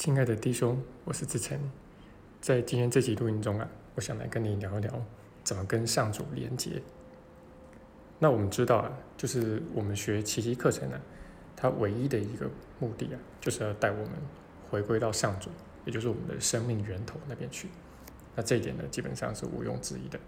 [0.00, 1.60] 亲爱的弟兄，我是志成，
[2.40, 4.90] 在今天这集录音中啊，我想来跟你聊一聊
[5.44, 6.80] 怎么跟上主连接。
[8.18, 10.98] 那我们知道啊，就是我们学奇迹课程呢，
[11.54, 14.08] 它唯一的一个目的啊，就是要带我们
[14.70, 15.50] 回归到上主，
[15.84, 17.68] 也就是我们的生命源头那边去。
[18.34, 20.18] 那这一点呢，基本上是毋庸置疑的。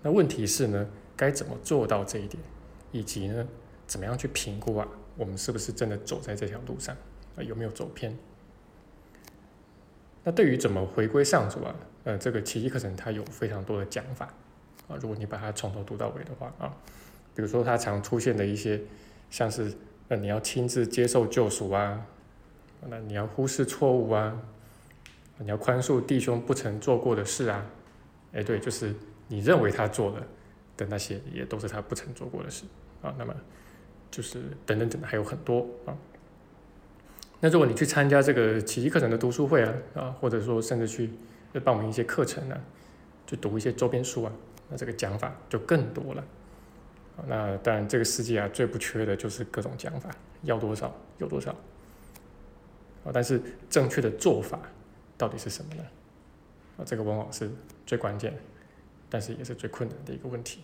[0.00, 2.42] 那问题是呢，该怎么做到这一点，
[2.90, 3.46] 以及呢，
[3.86, 6.96] 怎么样去评估啊，我们是不是真的走在这条路上
[7.36, 8.16] 啊，有没有走偏？
[10.26, 11.72] 那对于怎么回归上主啊，
[12.02, 14.26] 呃，这个奇迹课程它有非常多的讲法
[14.88, 14.98] 啊。
[15.00, 16.74] 如果你把它从头读到尾的话啊，
[17.32, 18.80] 比如说它常出现的一些，
[19.30, 19.72] 像是
[20.08, 22.04] 呃你要亲自接受救赎啊，
[22.88, 24.36] 那你要忽视错误啊，
[25.38, 27.64] 你要宽恕弟兄不曾做过的事啊，
[28.32, 28.92] 哎对，就是
[29.28, 30.26] 你认为他做了
[30.76, 32.64] 的那些，也都是他不曾做过的事
[33.00, 33.14] 啊。
[33.16, 33.32] 那么
[34.10, 35.96] 就是等等等，还有很多啊。
[37.46, 41.08] 那如果你去参加这个奇迹课程的读书会啊，啊，或者说甚至去
[41.62, 42.60] 报名一些课程呢，
[43.24, 44.32] 去读一些周边书啊，
[44.68, 46.24] 那这个讲法就更多了。
[47.28, 50.10] 那当然，这个世界啊最不缺的就是各种讲法，
[50.42, 51.52] 要多少有多少。
[53.04, 53.40] 啊，但是
[53.70, 54.60] 正确的做法
[55.16, 55.84] 到底是什么呢？
[56.78, 57.48] 啊，这个往往是
[57.86, 58.36] 最关键，
[59.08, 60.62] 但是也是最困难的一个问题。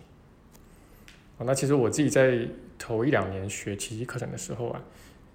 [1.37, 2.45] 那其实我自己在
[2.77, 4.83] 头一两年学奇迹课程的时候啊。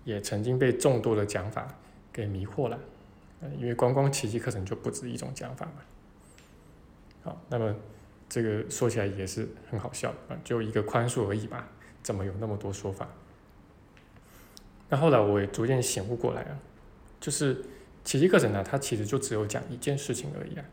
[0.08, 1.68] 也曾经被众多的讲法
[2.10, 2.80] 给迷惑了，
[3.58, 5.82] 因为光光奇迹课程就不止一种讲法嘛。
[7.20, 7.76] 好，那么
[8.26, 11.68] 这个说起来也是很好笑啊，就一个宽恕而已吧，
[12.02, 13.06] 怎么有那么多说法？
[14.88, 16.58] 那后来我也逐渐醒悟过来啊，
[17.20, 17.62] 就是
[18.02, 20.64] 奇迹课程呢，它其实就只有讲一件事情而已啊，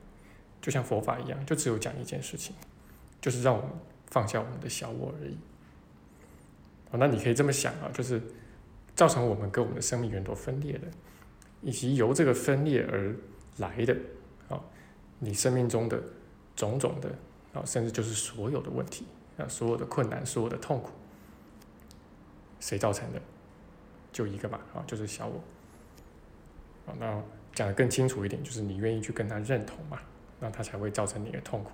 [0.62, 2.56] 就像佛法一样，就只有讲一件事情，
[3.20, 3.70] 就是让我们
[4.06, 5.38] 放下我们的小我而已。
[6.92, 8.22] 哦，那你可以这么想啊，就是。
[8.96, 10.88] 造成我们跟我们的生命源头分裂的，
[11.62, 13.14] 以及由这个分裂而
[13.58, 13.96] 来的，
[14.48, 14.62] 啊，
[15.20, 16.02] 你生命中的
[16.56, 17.10] 种种的，
[17.54, 19.06] 啊，甚至就是所有的问题，
[19.38, 20.92] 啊，所有的困难，所有的痛苦，
[22.62, 23.22] 谁造成的？
[24.14, 25.44] 就一个嘛，啊，就是小我。
[26.88, 27.22] 啊，那
[27.54, 30.00] 讲的更清楚一点，就是你愿意去跟他认同嘛，
[30.40, 31.72] 那他才会造成你的痛苦。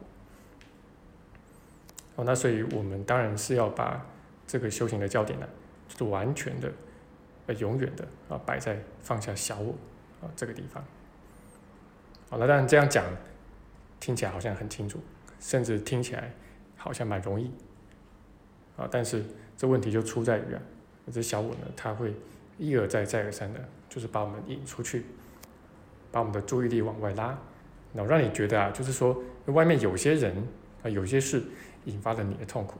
[2.15, 4.03] 哦，那所以我们当然是要把
[4.47, 5.47] 这个修行的焦点呢，
[5.87, 6.71] 就是完全的。
[7.53, 9.71] 永远的啊，摆在放下小我
[10.21, 10.83] 啊这个地方。
[12.29, 13.05] 好了，当然这样讲
[13.99, 14.99] 听起来好像很清楚，
[15.39, 16.31] 甚至听起来
[16.77, 17.51] 好像蛮容易
[18.77, 18.87] 啊。
[18.89, 19.23] 但是
[19.57, 20.61] 这问题就出在于啊，
[21.11, 22.13] 这小我呢，他会
[22.57, 23.59] 一而再再而三的，
[23.89, 25.03] 就是把我们引出去，
[26.11, 27.37] 把我们的注意力往外拉，
[27.93, 30.35] 然后让你觉得啊，就是说外面有些人
[30.83, 31.43] 啊，有些事
[31.85, 32.79] 引发了你的痛苦，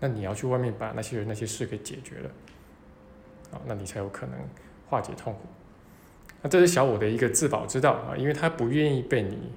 [0.00, 2.30] 那你要去外面把那些人那些事给解决了。
[3.50, 4.38] 啊，那你才有可能
[4.88, 5.40] 化解痛苦。
[6.42, 9.52] 那这是小我的一个自保之道啊，因为他不愿意被你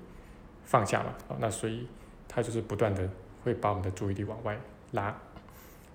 [0.63, 1.88] 放下嘛啊，那所以
[2.28, 3.07] 他就是不断的
[3.44, 4.57] 会把我们的注意力往外
[4.91, 5.16] 拉。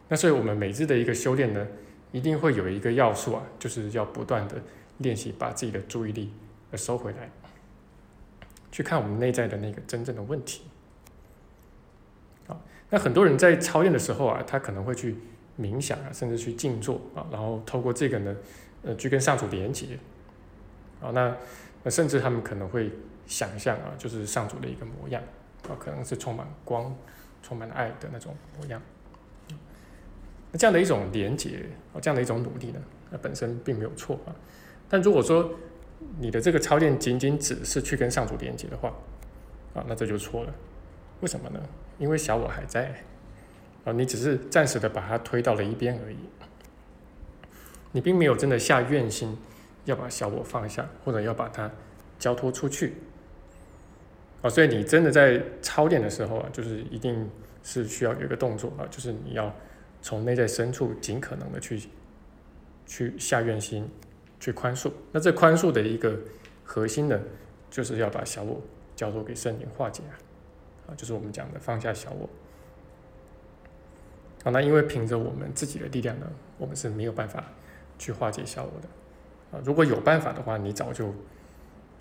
[0.08, 1.66] 那所以我们每日的一个修炼呢，
[2.12, 4.62] 一定会有一个要素啊，就是要不断的
[4.98, 6.32] 练习把自己的注意力
[6.74, 7.30] 收回来，
[8.70, 10.62] 去看我们内在的那个真正的问题。
[12.46, 15.16] 啊，那很多人在操练的时候啊，他可能会去。
[15.58, 18.36] 冥想啊，甚至去静坐啊，然后透过这个呢，
[18.82, 19.98] 呃，去跟上主连接
[21.00, 21.34] 啊，那
[21.82, 22.90] 那甚至他们可能会
[23.26, 25.22] 想象啊，就是上主的一个模样
[25.68, 26.94] 啊，可能是充满光、
[27.42, 28.80] 充满爱的那种模样。
[30.52, 32.80] 那这样的一种连接啊，这样的一种努力呢，
[33.10, 34.36] 那本身并没有错啊。
[34.88, 35.50] 但如果说
[36.18, 38.88] 你的这个操练仅仅只是去跟上主连接的话
[39.74, 40.54] 啊，那这就错了。
[41.20, 41.60] 为什么呢？
[41.98, 42.94] 因为小我还在。
[43.86, 46.18] 啊，你只是暂时的把它推到了一边而已，
[47.92, 49.38] 你并没有真的下愿心
[49.84, 51.70] 要把小我放下，或者要把它
[52.18, 52.94] 交托出去。
[54.42, 57.30] 啊，所以你真的在操练的时候啊，就是一定
[57.62, 59.54] 是需要有一个动作啊，就是你要
[60.02, 61.80] 从内在深处尽可能的去
[62.86, 63.88] 去下愿心，
[64.40, 64.90] 去宽恕。
[65.12, 66.18] 那这宽恕的一个
[66.64, 67.20] 核心呢，
[67.70, 68.60] 就是要把小我
[68.96, 72.28] 交托给圣灵化解啊，啊，就是我们讲的放下小我。
[74.46, 76.26] 啊，那因为凭着我们自己的力量呢，
[76.56, 77.42] 我们是没有办法
[77.98, 78.86] 去化解小我的。
[79.50, 81.12] 啊，如果有办法的话，你早就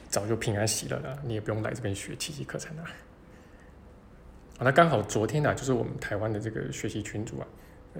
[0.09, 2.83] 早就平安喜乐了，你也不用来这边学奇迹课程了。
[2.83, 7.47] 啊，那刚好昨天呢，就是我们台湾的这个学习群组啊，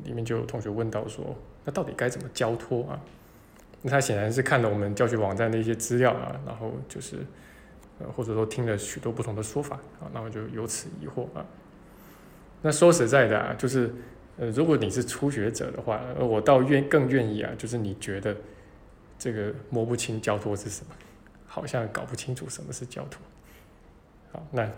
[0.04, 3.02] 里面就有同学问到说，那到底该怎么交托啊？
[3.82, 7.18] 那他显然是看了我们教学网站的一些资料啊，然后就是
[7.98, 11.44] 呃，或者说听了许多不同的说法啊，然后就由此疑惑啊。
[12.62, 13.92] 那说实在的啊，就是。
[14.38, 18.36] 呃，如果你是初学者的话，我倒愿更愿意啊，就是你觉得
[19.18, 20.96] 这个摸不清交托是什么，
[21.48, 23.22] 好像搞不清楚什么是教托。
[24.32, 24.70] 好，那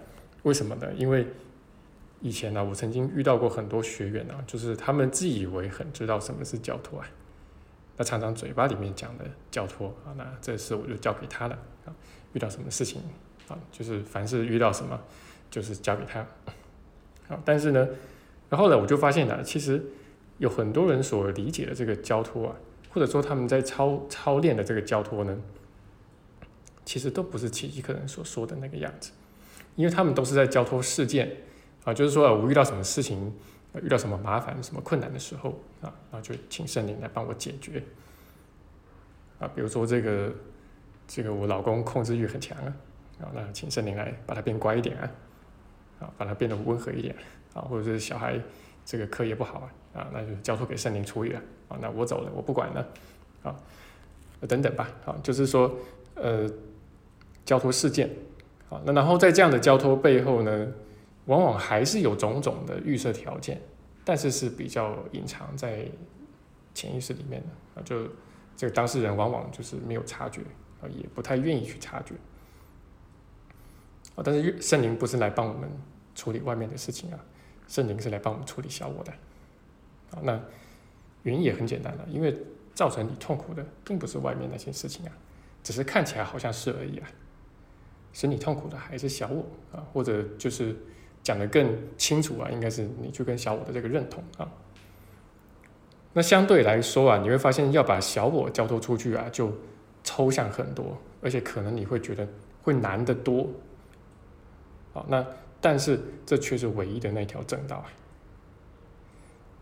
[0.44, 0.88] 为什么呢？
[0.96, 1.26] 因为
[2.22, 7.08] 以前呢，我曾经遇到过很多学员啊，就是他们自以为很知道什么是教托啊，
[7.98, 11.94] 那常常嘴巴里面讲的教托啊，那这事我就交给他了啊。
[12.34, 13.02] 遇到什么事情
[13.48, 15.00] 啊，就是凡是遇到什么，
[15.50, 16.24] 就是交给他。
[17.28, 17.88] 好，但是呢，
[18.50, 19.84] 然后呢，我就发现呢，其实
[20.38, 22.56] 有很多人所理解的这个交托啊，
[22.90, 25.38] 或者说他们在操操练的这个交托呢，
[26.86, 29.12] 其实都不是奇迹客人所说的那个样子，
[29.76, 31.32] 因为他们都是在交托事件
[31.84, 33.34] 啊，就是说我遇到什么事情，
[33.82, 35.50] 遇到什么麻烦、什么困难的时候
[35.82, 37.84] 啊，然后就请圣灵来帮我解决
[39.40, 40.34] 啊，比如说这个。
[41.10, 42.76] 这个我老公控制欲很强啊，
[43.22, 45.10] 啊，那请圣灵来把他变乖一点啊，
[46.02, 47.16] 啊，把他变得温和一点
[47.54, 48.40] 啊，或者是小孩
[48.86, 49.60] 这个课业不好
[49.94, 52.88] 啊，啊，那就交托给圣灵处理了啊，那我走了，我不管了
[53.44, 53.56] 啊，
[54.48, 55.76] 等等吧，啊，就是说
[56.16, 56.50] 呃，
[57.46, 58.10] 交托事件
[58.70, 60.68] 啊，那然后在这样的交托背后呢，
[61.26, 63.62] 往往还是有种种的预设条件，
[64.04, 65.86] 但是是比较隐藏在
[66.74, 68.08] 潜意识里面的啊，就
[68.56, 70.42] 这个当事人往往就是没有察觉。
[70.80, 72.14] 啊，也不太愿意去察觉
[74.16, 74.22] 啊。
[74.24, 75.68] 但是圣灵不是来帮我们
[76.14, 77.18] 处理外面的事情啊，
[77.68, 79.12] 圣灵是来帮我们处理小我的
[80.12, 80.20] 啊。
[80.24, 80.40] 那
[81.24, 82.38] 原因也很简单了，因为
[82.74, 85.12] 造成你痛苦的并不是外面那些事情啊，
[85.64, 87.08] 只是看起来好像是而已啊。
[88.14, 90.76] 使你痛苦的还是小我啊，或者就是
[91.22, 94.50] 讲的更清楚啊，应该是你去跟小我的这个认同啊。
[96.14, 99.52] 那相对来说啊，你会发现要把小我交托出去啊，就。
[100.04, 102.26] 抽象很多，而且可能你会觉得
[102.64, 103.46] 会难得多，
[104.94, 105.26] 好，那
[105.60, 107.86] 但是这却是唯一的那条正道啊！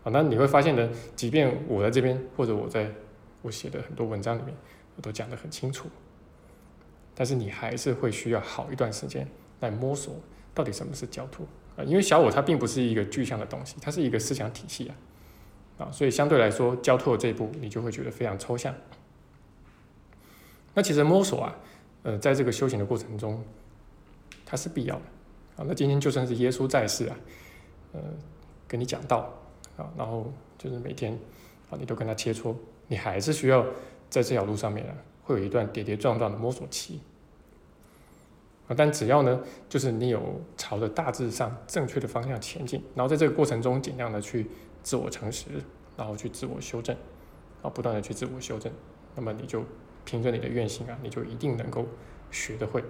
[0.04, 2.90] 好，那你会发现呢，即便我在这边，或者我在
[3.42, 4.54] 我写的很多文章里面，
[4.96, 5.88] 我都讲得很清楚，
[7.14, 9.26] 但是你还是会需要好一段时间
[9.60, 10.14] 来摸索
[10.54, 11.46] 到底什么是教徒
[11.76, 14.96] 啊，因为小我它并不是一个具象的东西，它是一个思想体系啊，
[15.78, 18.74] 啊，所以相对来说，交托这一步你就会觉得非常抽象。
[20.74, 21.56] 那其实摸索啊，
[22.02, 23.42] 呃，在这个修行的过程中，
[24.44, 25.02] 它是必要的
[25.56, 25.64] 啊。
[25.66, 27.16] 那今天就算是耶稣在世啊，
[27.92, 28.00] 呃，
[28.68, 29.32] 跟你讲道
[29.76, 31.12] 啊，然后就是每天
[31.70, 32.54] 啊，你都跟他切磋，
[32.88, 33.64] 你还是需要
[34.08, 34.94] 在这条路上面啊，
[35.24, 37.00] 会有一段跌跌撞撞的摸索期
[38.68, 38.74] 啊。
[38.76, 44.46] 但只要呢，就是你有朝着大致上正确的方向前进，然后在这个过程中尽量的去
[44.82, 45.46] 自我诚实，
[45.96, 46.96] 然后去自我修正，
[47.62, 48.72] 啊，不断的去自我修正，
[49.14, 49.62] 那么你就。
[50.08, 51.84] 凭着你的愿心啊，你就一定能够
[52.30, 52.80] 学得会。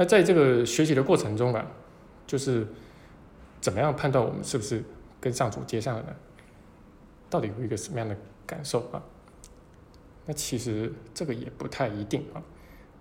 [0.00, 1.62] 那在这个学习的过程中啊，
[2.26, 2.66] 就是
[3.60, 4.82] 怎么样判断我们是不是
[5.20, 6.08] 跟上主接上了呢？
[7.28, 8.16] 到底有一个什么样的
[8.46, 9.02] 感受啊？
[10.24, 12.40] 那其实这个也不太一定啊。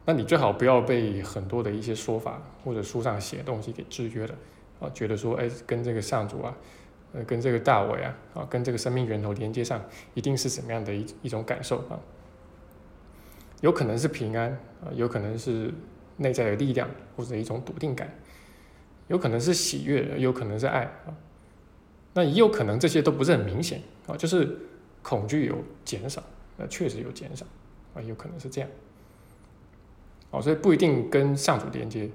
[0.04, 4.36] 那你最好不要被很多的一些说法或者书上写的东西给制约了
[4.82, 6.54] 啊，觉得说哎，跟这个上主啊。
[7.14, 9.82] 呃，跟这个大伟啊，啊，跟这个生命源头连接上，
[10.16, 11.98] 一定是什么样的一一种感受啊？
[13.62, 14.52] 有可能是平安
[14.84, 15.74] 啊，有可能是
[16.20, 16.88] 内在的力量
[17.18, 18.14] 或者一种笃定感，
[19.08, 21.12] 有可能是喜悦，有可能是爱啊。
[22.14, 24.58] 那也有可能这些都不是很明显啊，就是
[25.02, 26.24] 恐惧有减少，
[26.56, 27.46] 那确实有减少
[27.94, 28.70] 啊，有可能是这样。
[30.32, 32.10] 哦，所以不一定跟上主连接。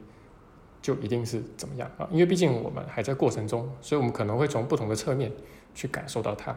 [0.84, 2.06] 就一定是怎么样啊？
[2.12, 5.32] 因为毕竟我们还在过程中，所以我们可能会从不同的侧面
[5.75, 6.54] 去感受到它。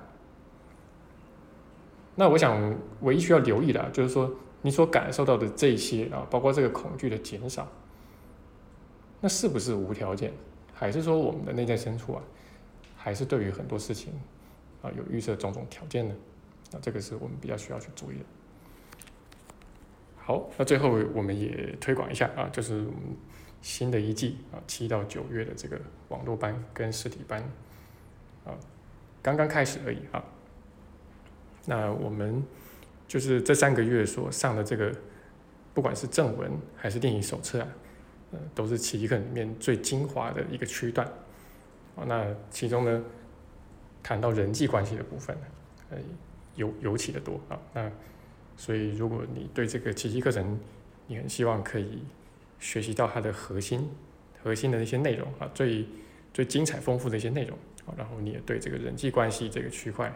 [2.15, 4.29] 那我想唯一需要留意的，就是说
[4.61, 7.67] 你所感受到的这些啊，包括这个恐惧的减少，
[9.21, 10.31] 那是不是无条件？
[10.73, 12.23] 还是说我们的内在深处啊，
[12.95, 14.13] 还是对于很多事情
[14.81, 16.15] 啊有预设种种条件呢？
[16.71, 18.25] 那这个是我们比较需要去注意的。
[20.17, 23.17] 好，那最后我们也推广一下啊，就是我们。
[23.59, 27.41] 新的一季啊，七到九月的这个网络班跟实体班
[28.45, 28.53] 啊，
[29.21, 30.23] 刚刚开始而已啊。
[31.65, 32.41] 那我们
[33.07, 34.91] 就是这三个月所上的这个，
[35.73, 37.67] 不管是正文还是电影手册啊，
[38.31, 41.07] 呃，都是奇迹课里面最精华的一个区段
[41.95, 42.03] 啊。
[42.07, 43.03] 那其中呢，
[44.03, 45.35] 谈到人际关系的部分，
[45.89, 45.97] 呃，
[46.55, 47.59] 尤尤其的多啊。
[47.73, 47.91] 那
[48.55, 50.59] 所以如果你对这个奇迹课程，
[51.07, 52.03] 你很希望可以。
[52.59, 53.87] 学习到它的核心、
[54.41, 55.85] 核心的那些内容啊，最
[56.33, 60.11] 最精彩、丰富的一些内容啊，然后你也对这个人际关系这个区块，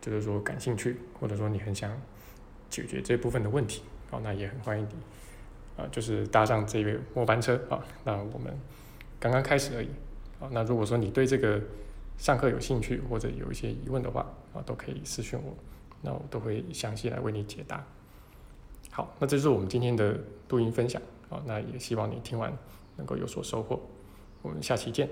[0.00, 1.90] 就是说感兴趣，或者说你很想
[2.68, 7.84] 解决这部分的问题啊，那也很欢迎你啊，就是搭上这个末班车啊。
[8.04, 8.58] 那我们
[9.18, 9.88] 刚刚开始而已
[10.40, 10.48] 啊。
[10.52, 11.60] 那如果说你对这个
[12.16, 15.54] 上课有兴趣，或者有一些疑问的话啊，都可以私信我，
[16.02, 17.84] 那我都会详细来为你解答。
[18.90, 22.56] 好，那这是我们今天的录音分享啊，那也希望你听完
[22.96, 23.80] 能够有所收获。
[24.42, 25.08] 我们下期见。